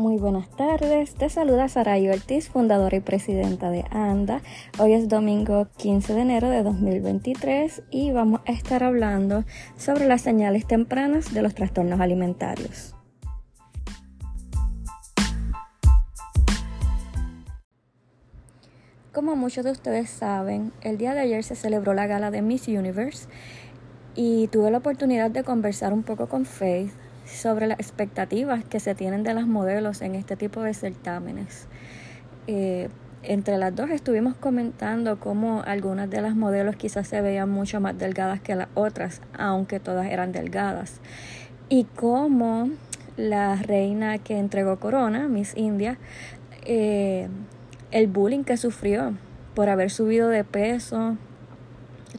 [0.00, 4.40] Muy buenas tardes, te saluda Saray Ortiz, fundadora y presidenta de ANDA.
[4.78, 9.44] Hoy es domingo 15 de enero de 2023 y vamos a estar hablando
[9.76, 12.96] sobre las señales tempranas de los trastornos alimentarios.
[19.12, 22.68] Como muchos de ustedes saben, el día de ayer se celebró la gala de Miss
[22.68, 23.28] Universe
[24.14, 26.90] y tuve la oportunidad de conversar un poco con Faith
[27.30, 31.66] sobre las expectativas que se tienen de las modelos en este tipo de certámenes.
[32.46, 32.88] Eh,
[33.22, 37.98] entre las dos estuvimos comentando cómo algunas de las modelos quizás se veían mucho más
[37.98, 41.00] delgadas que las otras, aunque todas eran delgadas.
[41.68, 42.70] Y cómo
[43.16, 45.98] la reina que entregó corona, Miss India,
[46.64, 47.28] eh,
[47.90, 49.14] el bullying que sufrió
[49.54, 51.16] por haber subido de peso,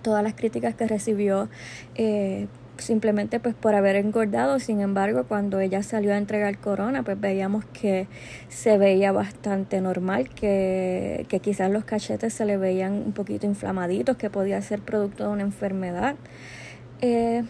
[0.01, 1.49] todas las críticas que recibió
[1.95, 2.48] eh,
[2.81, 4.60] simplemente pues por haber engordado.
[4.60, 8.07] Sin embargo, cuando ella salió a entregar corona, pues veíamos que
[8.49, 14.18] se veía bastante normal, que, que quizás los cachetes se le veían un poquito inflamaditos,
[14.18, 16.15] que podía ser producto de una enfermedad.
[17.01, 17.43] Eh,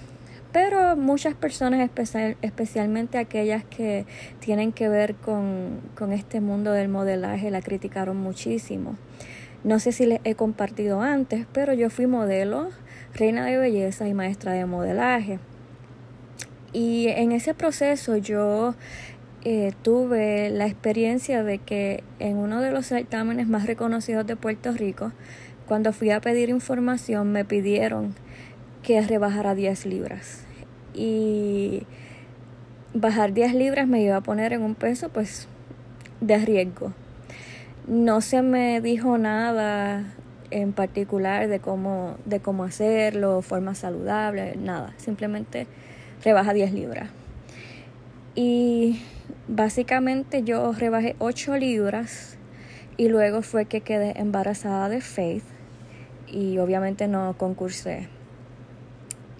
[0.52, 4.06] pero muchas personas, especial, especialmente aquellas que
[4.40, 8.98] tienen que ver con, con este mundo del modelaje, la criticaron muchísimo.
[9.64, 12.70] No sé si les he compartido antes, pero yo fui modelo
[13.14, 15.40] reina de belleza y maestra de modelaje.
[16.74, 18.76] Y en ese proceso yo
[19.44, 24.72] eh, tuve la experiencia de que en uno de los certámenes más reconocidos de Puerto
[24.72, 25.12] Rico,
[25.68, 28.14] cuando fui a pedir información me pidieron
[28.84, 30.46] que rebajara 10 libras.
[30.94, 31.84] Y
[32.94, 35.48] bajar 10 libras me iba a poner en un peso pues
[36.20, 36.94] de riesgo.
[37.88, 40.06] No se me dijo nada
[40.52, 44.94] en particular de cómo, de cómo hacerlo, forma saludable, nada.
[44.98, 45.68] Simplemente
[46.24, 47.10] rebaja 10 libras.
[48.36, 49.02] Y
[49.48, 52.38] básicamente yo rebajé 8 libras
[52.98, 55.44] y luego fue que quedé embarazada de Faith
[56.28, 58.08] y obviamente no concursé.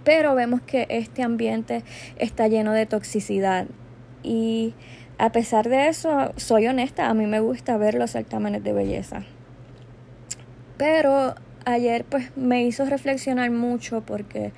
[0.04, 1.84] Pero vemos que este ambiente
[2.18, 3.68] está lleno de toxicidad
[4.24, 4.74] y
[5.18, 9.24] a pesar de eso, soy honesta, a mí me gusta ver los certámenes de belleza.
[10.82, 14.52] Pero ayer pues me hizo reflexionar mucho porque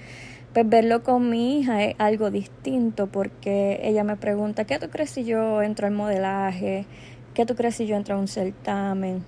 [0.53, 5.09] pues verlo con mi hija es algo distinto porque ella me pregunta, ¿qué tú crees
[5.09, 6.85] si yo entro al modelaje?
[7.33, 9.21] ¿Qué tú crees si yo entro a un certamen?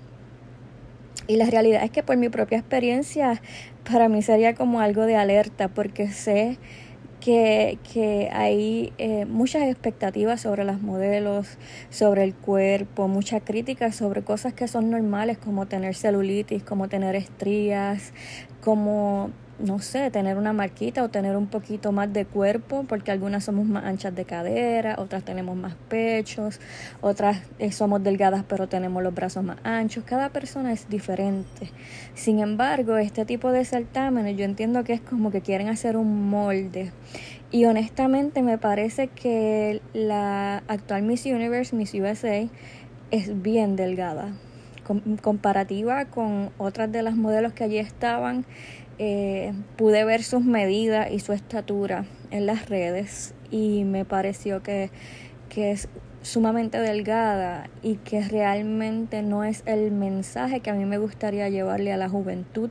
[1.27, 3.41] Y la realidad es que por mi propia experiencia
[3.91, 6.57] para mí sería como algo de alerta porque sé
[7.25, 11.57] que, que hay eh, muchas expectativas sobre las modelos,
[11.89, 17.15] sobre el cuerpo, mucha crítica sobre cosas que son normales como tener celulitis, como tener
[17.15, 18.13] estrías,
[18.61, 23.43] como no sé, tener una marquita o tener un poquito más de cuerpo, porque algunas
[23.43, 26.59] somos más anchas de cadera, otras tenemos más pechos,
[27.01, 30.03] otras eh, somos delgadas pero tenemos los brazos más anchos.
[30.03, 31.71] Cada persona es diferente.
[32.13, 36.29] Sin embargo, este tipo de certámenes yo entiendo que es como que quieren hacer un
[36.29, 36.91] molde.
[37.51, 42.47] Y honestamente me parece que la actual Miss Universe, Miss USA,
[43.11, 44.33] es bien delgada.
[45.21, 48.45] comparativa con otras de las modelos que allí estaban,
[48.97, 54.89] eh, pude ver sus medidas y su estatura en las redes y me pareció que,
[55.49, 55.87] que es
[56.21, 61.93] sumamente delgada y que realmente no es el mensaje que a mí me gustaría llevarle
[61.93, 62.69] a la juventud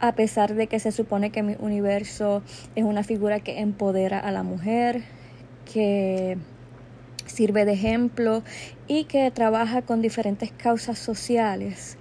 [0.00, 2.42] a pesar de que se supone que mi universo
[2.74, 5.02] es una figura que empodera a la mujer,
[5.72, 6.36] que
[7.26, 8.42] sirve de ejemplo
[8.86, 11.96] y que trabaja con diferentes causas sociales.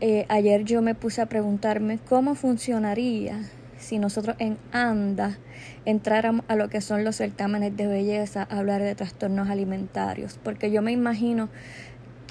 [0.00, 3.40] Eh, ayer yo me puse a preguntarme cómo funcionaría
[3.78, 5.38] si nosotros en ANDA
[5.84, 10.70] entráramos a lo que son los certámenes de belleza, a hablar de trastornos alimentarios, porque
[10.70, 11.48] yo me imagino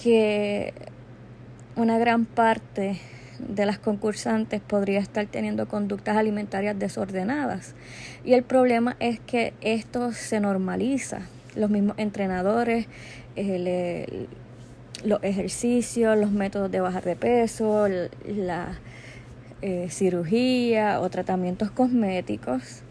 [0.01, 0.74] que
[1.75, 3.00] una gran parte
[3.40, 7.75] de las concursantes podría estar teniendo conductas alimentarias desordenadas.
[8.24, 11.21] Y el problema es que esto se normaliza.
[11.56, 12.88] Los mismos entrenadores
[13.36, 14.27] eh,
[15.04, 17.88] los ejercicios, los métodos de bajar de peso,
[18.26, 18.80] la
[19.62, 22.84] eh, cirugía o tratamientos cosméticos,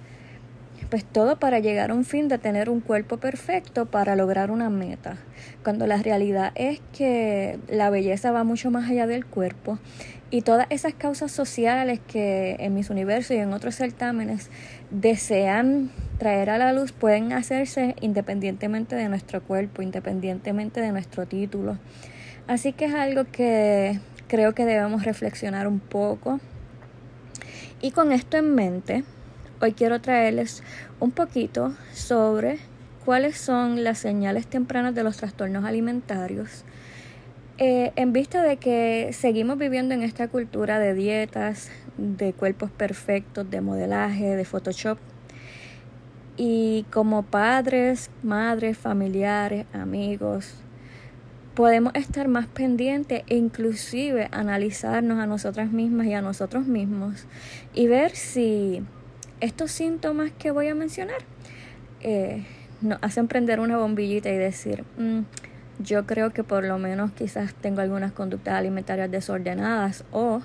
[0.91, 4.69] pues todo para llegar a un fin de tener un cuerpo perfecto para lograr una
[4.69, 5.17] meta,
[5.65, 9.79] cuando la realidad es que la belleza va mucho más allá del cuerpo
[10.31, 14.51] y todas esas causas sociales que en mis universos y en otros certámenes
[14.91, 15.91] desean
[16.23, 21.79] traer a la luz pueden hacerse independientemente de nuestro cuerpo, independientemente de nuestro título.
[22.47, 23.99] Así que es algo que
[24.29, 26.39] creo que debemos reflexionar un poco.
[27.81, 29.03] Y con esto en mente,
[29.61, 30.63] hoy quiero traerles
[31.01, 32.61] un poquito sobre
[33.05, 36.65] cuáles son las señales tempranas de los trastornos alimentarios.
[37.59, 43.51] Eh, en vista de que seguimos viviendo en esta cultura de dietas, de cuerpos perfectos,
[43.51, 44.99] de modelaje, de Photoshop,
[46.45, 50.57] y como padres, madres, familiares, amigos,
[51.55, 57.27] podemos estar más pendientes e inclusive analizarnos a nosotras mismas y a nosotros mismos
[57.75, 58.83] y ver si
[59.39, 61.21] estos síntomas que voy a mencionar
[62.01, 62.45] eh,
[62.81, 65.21] nos hacen prender una bombillita y decir, mm,
[65.79, 70.43] yo creo que por lo menos quizás tengo algunas conductas alimentarias desordenadas o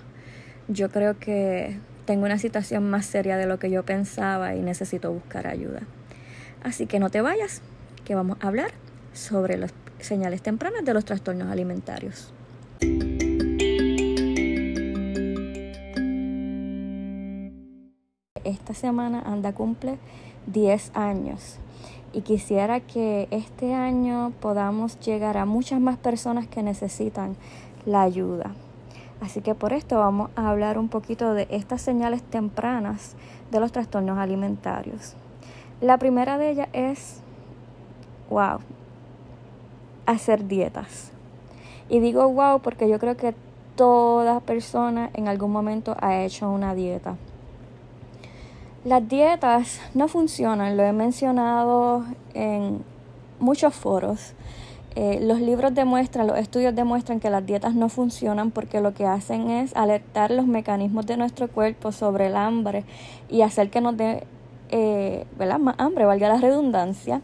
[0.67, 5.11] yo creo que tengo una situación más seria de lo que yo pensaba y necesito
[5.11, 5.81] buscar ayuda.
[6.63, 7.61] Así que no te vayas,
[8.05, 8.71] que vamos a hablar
[9.13, 12.33] sobre las señales tempranas de los trastornos alimentarios.
[18.45, 19.97] Esta semana Anda cumple
[20.45, 21.57] 10 años
[22.13, 27.35] y quisiera que este año podamos llegar a muchas más personas que necesitan
[27.85, 28.55] la ayuda.
[29.21, 33.15] Así que por esto vamos a hablar un poquito de estas señales tempranas
[33.51, 35.15] de los trastornos alimentarios.
[35.81, 37.21] La primera de ellas es,
[38.29, 38.59] wow,
[40.05, 41.11] hacer dietas.
[41.89, 43.33] Y digo wow porque yo creo que
[43.75, 47.15] toda persona en algún momento ha hecho una dieta.
[48.83, 52.83] Las dietas no funcionan, lo he mencionado en
[53.39, 54.33] muchos foros.
[54.99, 59.05] Eh, los libros demuestran, los estudios demuestran que las dietas no funcionan porque lo que
[59.05, 62.83] hacen es alertar los mecanismos de nuestro cuerpo sobre el hambre
[63.29, 64.25] y hacer que nos dé
[64.69, 65.27] eh,
[65.59, 67.21] más hambre, valga la redundancia,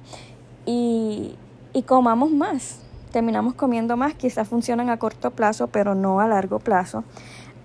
[0.67, 1.33] y,
[1.73, 2.83] y comamos más.
[3.11, 7.03] Terminamos comiendo más, quizás funcionan a corto plazo, pero no a largo plazo.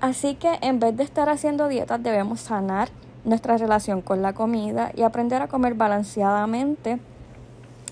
[0.00, 2.88] Así que en vez de estar haciendo dietas, debemos sanar
[3.26, 6.98] nuestra relación con la comida y aprender a comer balanceadamente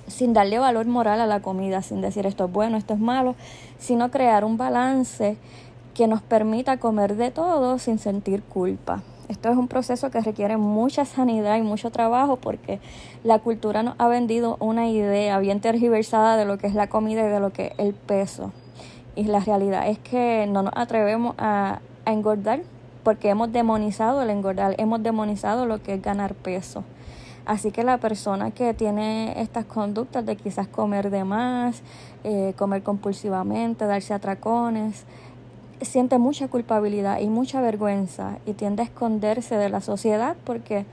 [0.07, 3.35] sin darle valor moral a la comida, sin decir esto es bueno, esto es malo,
[3.79, 5.37] sino crear un balance
[5.95, 9.03] que nos permita comer de todo sin sentir culpa.
[9.29, 12.79] Esto es un proceso que requiere mucha sanidad y mucho trabajo porque
[13.25, 17.27] la cultura nos ha vendido una idea bien tergiversada de lo que es la comida
[17.27, 18.53] y de lo que es el peso.
[19.17, 22.61] Y la realidad es que no nos atrevemos a, a engordar
[23.03, 26.85] porque hemos demonizado el engordar, hemos demonizado lo que es ganar peso.
[27.47, 31.81] Así que la persona que tiene estas conductas de quizás comer de más,
[32.25, 35.05] eh, comer compulsivamente, darse atracones,
[35.81, 40.87] siente mucha culpabilidad y mucha vergüenza y tiende a esconderse de la sociedad porque,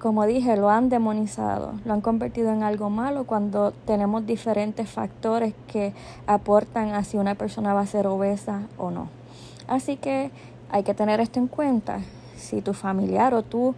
[0.00, 5.54] como dije, lo han demonizado, lo han convertido en algo malo cuando tenemos diferentes factores
[5.68, 5.92] que
[6.26, 9.08] aportan a si una persona va a ser obesa o no.
[9.68, 10.32] Así que
[10.70, 12.00] hay que tener esto en cuenta.
[12.36, 13.74] Si tu familiar o tú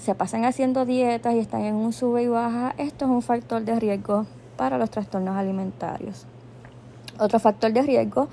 [0.00, 3.62] se pasan haciendo dietas y están en un sube y baja, esto es un factor
[3.62, 4.24] de riesgo
[4.56, 6.26] para los trastornos alimentarios.
[7.18, 8.28] Otro factor de riesgo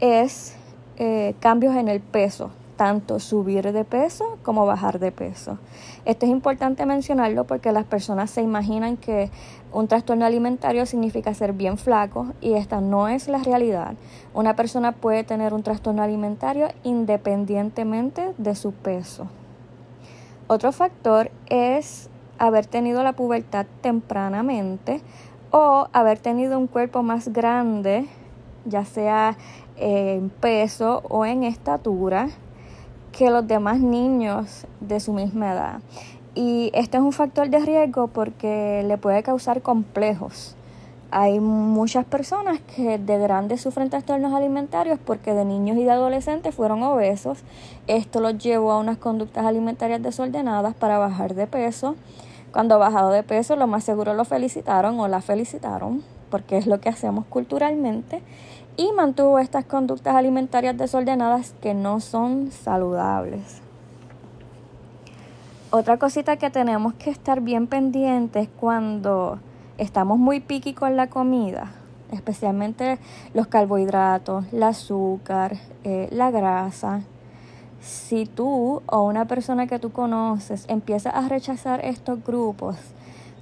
[0.00, 0.56] es
[0.96, 5.58] eh, cambios en el peso, tanto subir de peso como bajar de peso.
[6.04, 9.30] Esto es importante mencionarlo porque las personas se imaginan que
[9.72, 13.94] un trastorno alimentario significa ser bien flaco y esta no es la realidad.
[14.34, 19.28] Una persona puede tener un trastorno alimentario independientemente de su peso.
[20.52, 25.00] Otro factor es haber tenido la pubertad tempranamente
[25.50, 28.06] o haber tenido un cuerpo más grande
[28.66, 29.38] ya sea
[29.78, 32.28] en peso o en estatura,
[33.12, 35.80] que los demás niños de su misma edad.
[36.34, 40.54] Y este es un factor de riesgo porque le puede causar complejos.
[41.14, 46.54] Hay muchas personas que de grandes sufren trastornos alimentarios porque de niños y de adolescentes
[46.54, 47.40] fueron obesos.
[47.86, 51.96] Esto los llevó a unas conductas alimentarias desordenadas para bajar de peso.
[52.50, 56.80] Cuando bajado de peso, lo más seguro lo felicitaron o la felicitaron porque es lo
[56.80, 58.22] que hacemos culturalmente,
[58.78, 63.60] y mantuvo estas conductas alimentarias desordenadas que no son saludables.
[65.70, 69.40] Otra cosita que tenemos que estar bien pendientes cuando
[69.78, 71.72] estamos muy piqui con la comida,
[72.10, 72.98] especialmente
[73.34, 77.02] los carbohidratos, el azúcar, eh, la grasa.
[77.80, 82.76] Si tú o una persona que tú conoces empieza a rechazar estos grupos,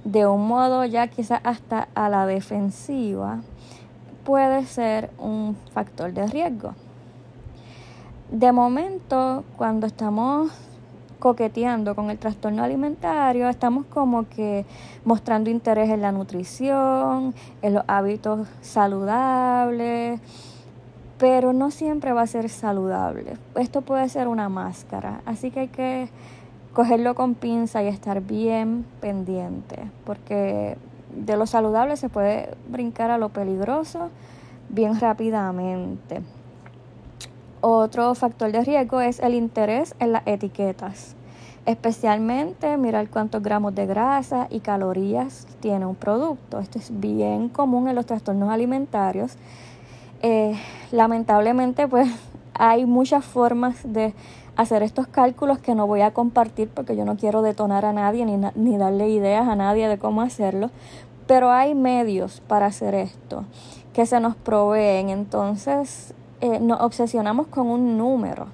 [0.03, 3.41] de un modo ya quizás hasta a la defensiva,
[4.23, 6.73] puede ser un factor de riesgo.
[8.31, 10.51] De momento, cuando estamos
[11.21, 14.65] coqueteando con el trastorno alimentario, estamos como que
[15.05, 20.19] mostrando interés en la nutrición, en los hábitos saludables,
[21.19, 23.37] pero no siempre va a ser saludable.
[23.55, 26.09] Esto puede ser una máscara, así que hay que
[26.73, 30.75] cogerlo con pinza y estar bien pendiente, porque
[31.15, 34.09] de lo saludable se puede brincar a lo peligroso
[34.69, 36.21] bien rápidamente.
[37.63, 41.15] Otro factor de riesgo es el interés en las etiquetas,
[41.67, 46.57] especialmente mirar cuántos gramos de grasa y calorías tiene un producto.
[46.57, 49.33] Esto es bien común en los trastornos alimentarios.
[50.23, 50.59] Eh,
[50.91, 52.09] lamentablemente, pues
[52.55, 54.15] hay muchas formas de
[54.55, 58.25] hacer estos cálculos que no voy a compartir porque yo no quiero detonar a nadie
[58.25, 60.71] ni, ni darle ideas a nadie de cómo hacerlo,
[61.27, 63.45] pero hay medios para hacer esto
[63.93, 65.09] que se nos proveen.
[65.09, 68.47] Entonces eh, nos obsesionamos con un número.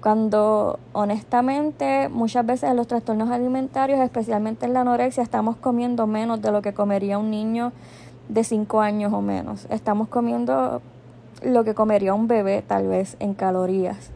[0.00, 6.40] Cuando honestamente muchas veces en los trastornos alimentarios, especialmente en la anorexia, estamos comiendo menos
[6.40, 7.72] de lo que comería un niño
[8.28, 9.66] de 5 años o menos.
[9.68, 10.80] Estamos comiendo
[11.42, 14.10] lo que comería un bebé tal vez en calorías.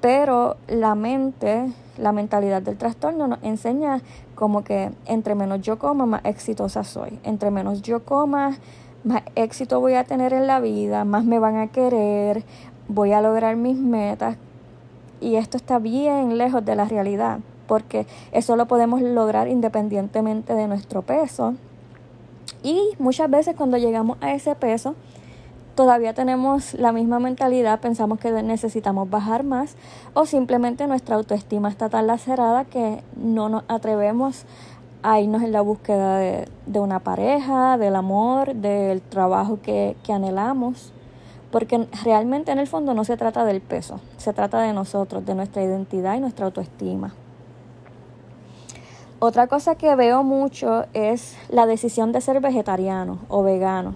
[0.00, 4.02] Pero la mente, la mentalidad del trastorno nos enseña
[4.34, 7.18] como que entre menos yo coma, más exitosa soy.
[7.22, 8.58] Entre menos yo coma,
[9.04, 12.42] más éxito voy a tener en la vida, más me van a querer,
[12.88, 14.36] voy a lograr mis metas.
[15.20, 20.68] Y esto está bien lejos de la realidad, porque eso lo podemos lograr independientemente de
[20.68, 21.54] nuestro peso.
[22.62, 24.94] Y muchas veces cuando llegamos a ese peso,
[25.74, 29.76] todavía tenemos la misma mentalidad, pensamos que necesitamos bajar más
[30.14, 34.46] o simplemente nuestra autoestima está tan lacerada que no nos atrevemos a
[35.20, 36.48] irnos en la búsqueda de,
[36.80, 40.92] una pareja, del amor, del trabajo que, que anhelamos.
[41.50, 45.34] Porque realmente en el fondo no se trata del peso, se trata de nosotros, de
[45.34, 47.14] nuestra identidad y nuestra autoestima.
[49.20, 53.94] Otra cosa que veo mucho es la decisión de ser vegetariano o vegano.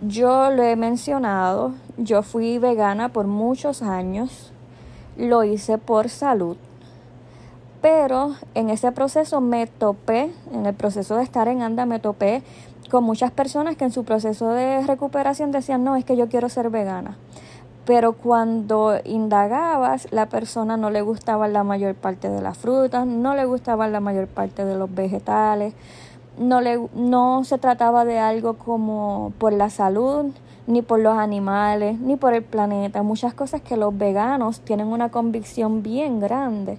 [0.00, 4.50] Yo lo he mencionado, yo fui vegana por muchos años,
[5.16, 6.56] lo hice por salud,
[7.80, 12.42] pero en ese proceso me topé, en el proceso de estar en ANDA, me topé
[12.90, 16.48] con muchas personas que en su proceso de recuperación decían, no, es que yo quiero
[16.48, 17.16] ser vegana.
[17.86, 23.34] Pero cuando indagabas, la persona no le gustaba la mayor parte de las frutas, no
[23.34, 25.72] le gustaba la mayor parte de los vegetales,
[26.38, 30.26] no, le, no se trataba de algo como por la salud,
[30.66, 33.02] ni por los animales, ni por el planeta.
[33.02, 36.78] Muchas cosas que los veganos tienen una convicción bien grande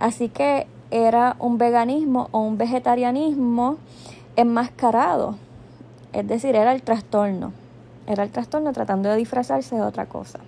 [0.00, 3.76] Así que era un veganismo o un vegetarianismo
[4.34, 5.36] enmascarado.
[6.14, 7.52] Es decir, era el trastorno.
[8.06, 10.40] Era el trastorno tratando de disfrazarse de otra cosa.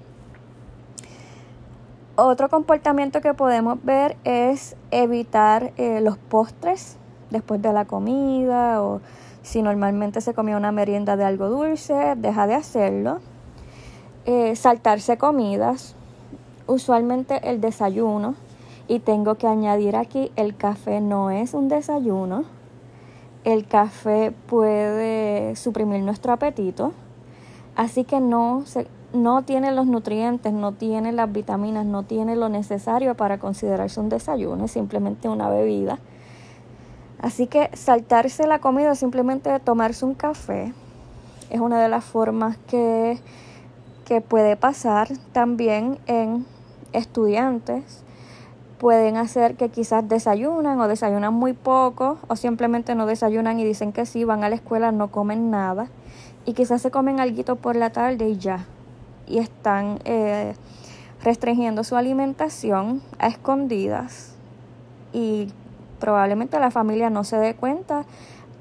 [2.16, 6.96] Otro comportamiento que podemos ver es evitar eh, los postres
[7.30, 9.02] después de la comida o
[9.42, 13.20] si normalmente se comía una merienda de algo dulce, deja de hacerlo.
[14.24, 15.94] Eh, saltarse comidas,
[16.66, 18.34] usualmente el desayuno
[18.88, 22.44] y tengo que añadir aquí, el café no es un desayuno.
[23.44, 26.92] El café puede suprimir nuestro apetito.
[27.74, 28.64] Así que no,
[29.12, 34.08] no tiene los nutrientes, no tiene las vitaminas, no tiene lo necesario para considerarse un
[34.08, 35.98] desayuno, es simplemente una bebida.
[37.20, 40.72] Así que saltarse la comida, simplemente tomarse un café,
[41.50, 43.18] es una de las formas que,
[44.04, 46.44] que puede pasar también en
[46.92, 48.01] estudiantes
[48.82, 53.92] pueden hacer que quizás desayunan o desayunan muy poco o simplemente no desayunan y dicen
[53.92, 55.86] que sí, van a la escuela, no comen nada
[56.44, 58.66] y quizás se comen algo por la tarde y ya.
[59.28, 60.54] Y están eh,
[61.22, 64.34] restringiendo su alimentación a escondidas
[65.12, 65.52] y
[66.00, 68.04] probablemente la familia no se dé cuenta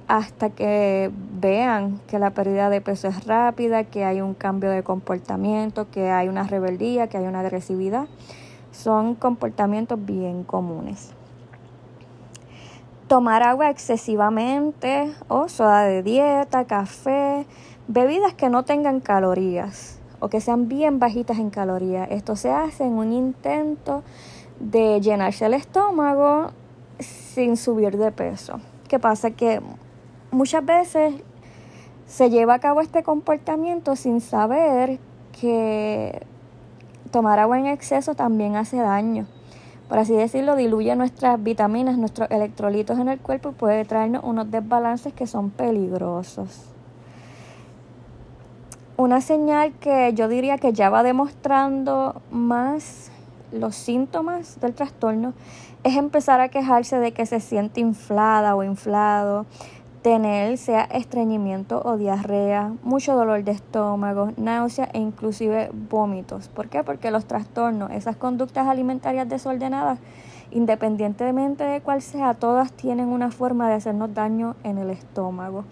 [0.08, 1.10] hasta que
[1.40, 6.12] vean que la pérdida de peso es rápida, que hay un cambio de comportamiento, que
[6.12, 8.06] hay una rebeldía, que hay una agresividad
[8.72, 11.14] son comportamientos bien comunes.
[13.08, 17.46] Tomar agua excesivamente o soda de dieta, café,
[17.88, 22.08] bebidas que no tengan calorías o que sean bien bajitas en calorías.
[22.12, 24.04] Esto se hace en un intento
[24.60, 26.52] de llenarse el estómago
[27.00, 28.60] sin subir de peso.
[28.88, 29.32] ¿Qué pasa?
[29.32, 29.62] Que
[30.32, 31.16] muchas veces
[32.06, 35.00] se lleva a cabo este comportamiento sin saber
[35.40, 36.26] que
[37.12, 39.28] tomar agua en exceso también hace daño.
[39.90, 44.50] Por así decirlo, diluye nuestras vitaminas, nuestros electrolitos en el cuerpo y puede traernos unos
[44.50, 46.72] desbalances que son peligrosos.
[48.96, 53.12] Una señal que yo diría que ya va demostrando más
[53.52, 55.34] los síntomas del trastorno
[55.84, 59.46] es empezar a quejarse de que se siente inflada o inflado,
[60.02, 66.48] tener sea estreñimiento o diarrea, mucho dolor de estómago, náusea e inclusive vómitos.
[66.48, 66.84] ¿Por qué?
[66.84, 70.00] Porque los trastornos, esas conductas alimentarias desordenadas
[70.52, 75.64] Independientemente de cuál sea, todas tienen una forma de hacernos daño en el estómago.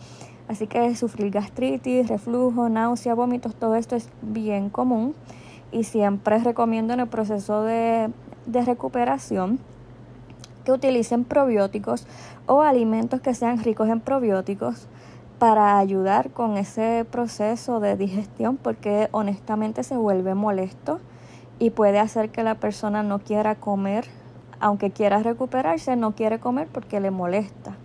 [0.47, 5.13] Así que sufrir gastritis, reflujo, náusea, vómitos, todo esto es bien común
[5.71, 8.09] y siempre recomiendo en el proceso de,
[8.45, 9.59] de recuperación
[10.69, 12.05] que utilicen probióticos
[12.45, 14.87] o alimentos que sean ricos en probióticos
[15.39, 20.99] para ayudar con ese proceso de digestión porque honestamente se vuelve molesto
[21.57, 24.05] y puede hacer que la persona no quiera comer,
[24.59, 27.75] aunque quiera recuperarse, no quiere comer porque le molesta.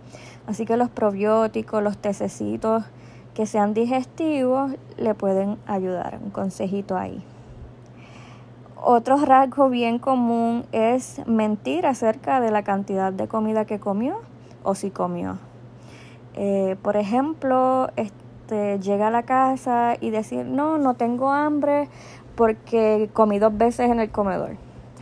[0.45, 2.83] Así que los probióticos, los tececitos
[3.33, 6.19] que sean digestivos le pueden ayudar.
[6.23, 7.23] Un consejito ahí.
[8.81, 14.17] Otro rasgo bien común es mentir acerca de la cantidad de comida que comió
[14.63, 15.37] o si comió.
[16.35, 21.87] Eh, por ejemplo, este, llega a la casa y decir, no, no tengo hambre
[22.35, 24.57] porque comí dos veces en el comedor.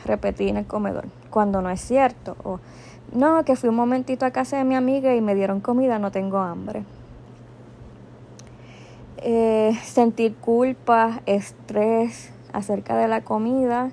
[0.05, 2.35] Repetí en el comedor, cuando no es cierto.
[2.43, 2.59] O,
[3.11, 6.11] no, que fui un momentito a casa de mi amiga y me dieron comida, no
[6.11, 6.83] tengo hambre.
[9.17, 13.91] Eh, sentir culpa, estrés acerca de la comida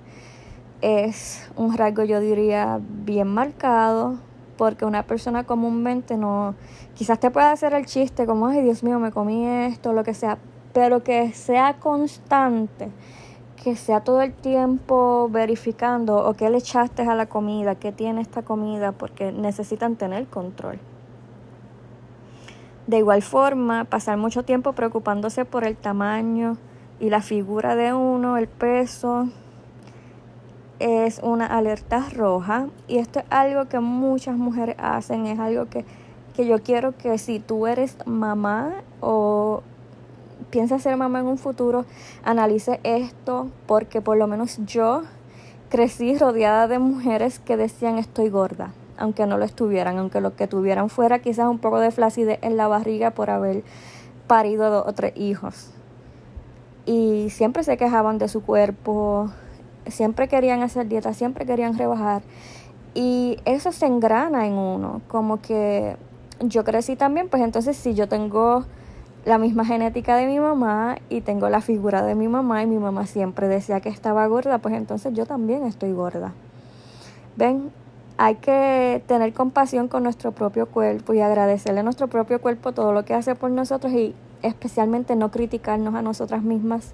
[0.80, 4.18] es un rasgo yo diría bien marcado
[4.56, 6.54] porque una persona comúnmente no,
[6.94, 10.14] quizás te pueda hacer el chiste como, ay Dios mío, me comí esto, lo que
[10.14, 10.38] sea,
[10.72, 12.90] pero que sea constante
[13.62, 18.22] que sea todo el tiempo verificando o qué le echaste a la comida, qué tiene
[18.22, 20.78] esta comida, porque necesitan tener control.
[22.86, 26.56] De igual forma, pasar mucho tiempo preocupándose por el tamaño
[27.00, 29.28] y la figura de uno, el peso,
[30.78, 35.85] es una alerta roja y esto es algo que muchas mujeres hacen, es algo que,
[36.35, 39.62] que yo quiero que si tú eres mamá o
[40.50, 41.85] piensa ser mamá en un futuro,
[42.25, 45.02] analice esto porque por lo menos yo
[45.69, 50.49] crecí rodeada de mujeres que decían estoy gorda, aunque no lo estuvieran, aunque lo que
[50.49, 53.63] tuvieran fuera quizás un poco de flacidez en la barriga por haber
[54.26, 55.73] parido dos o tres hijos.
[56.90, 59.30] Y siempre se quejaban de su cuerpo,
[59.86, 62.22] siempre querían hacer dieta, siempre querían rebajar.
[62.94, 65.94] Y eso se engrana en uno, como que
[66.40, 68.64] yo crecí también, pues entonces si yo tengo
[69.24, 72.78] la misma genética de mi mamá y tengo la figura de mi mamá y mi
[72.78, 76.32] mamá siempre decía que estaba gorda, pues entonces yo también estoy gorda.
[77.36, 77.70] Ven,
[78.18, 82.92] hay que tener compasión con nuestro propio cuerpo y agradecerle a nuestro propio cuerpo todo
[82.92, 86.92] lo que hace por nosotros y especialmente no criticarnos a nosotras mismas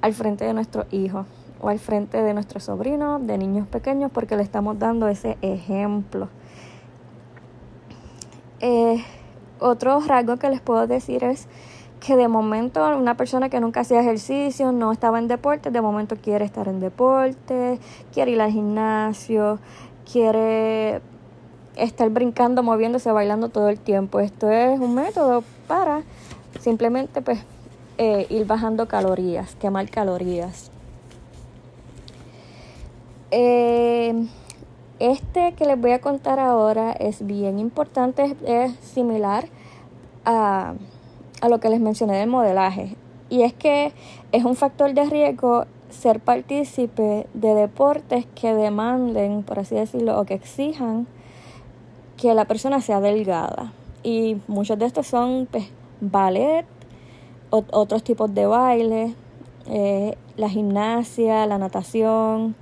[0.00, 1.26] al frente de nuestros hijos
[1.60, 6.28] o al frente de nuestros sobrinos, de niños pequeños, porque le estamos dando ese ejemplo.
[8.60, 9.02] Eh,
[9.60, 11.46] otro rasgo que les puedo decir es
[12.00, 16.16] que de momento una persona que nunca hacía ejercicio, no estaba en deporte, de momento
[16.16, 17.78] quiere estar en deporte,
[18.12, 19.60] quiere ir al gimnasio,
[20.10, 21.00] quiere
[21.76, 24.18] estar brincando, moviéndose, bailando todo el tiempo.
[24.18, 26.02] Esto es un método para
[26.62, 27.40] simplemente pues
[27.98, 30.70] eh, ir bajando calorías, quemar calorías.
[33.32, 34.26] Eh,
[35.00, 39.46] este que les voy a contar ahora es bien importante, es, similar
[40.24, 40.74] a,
[41.40, 42.94] a lo que les mencioné del modelaje.
[43.28, 43.92] Y es que
[44.30, 50.24] es un factor de riesgo ser partícipe de deportes que demanden, por así decirlo, o
[50.24, 51.06] que exijan
[52.16, 53.72] que la persona sea delgada.
[54.04, 55.64] Y muchos de estos son pues,
[56.02, 56.66] ballet,
[57.50, 59.14] otros tipos de baile,
[59.66, 62.56] eh, la gimnasia, la natación,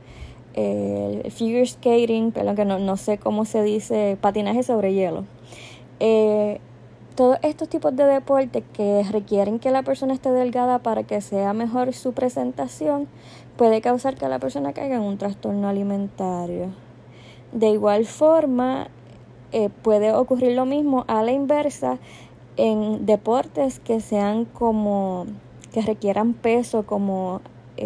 [0.54, 5.24] el figure skating, perdón que no, no, sé cómo se dice, patinaje sobre hielo.
[6.00, 6.60] Eh,
[7.14, 11.52] todos estos tipos de deportes que requieren que la persona esté delgada para que sea
[11.52, 13.08] mejor su presentación,
[13.56, 16.68] puede causar que la persona caiga en un trastorno alimentario.
[17.52, 18.88] De igual forma,
[19.52, 21.98] eh, puede ocurrir lo mismo a la inversa
[22.60, 25.26] en deportes que sean como
[25.72, 27.40] que requieran peso como